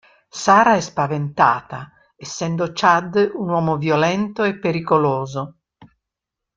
[0.31, 5.59] Sara è spaventata, essendo Chad un uomo violento e pericoloso.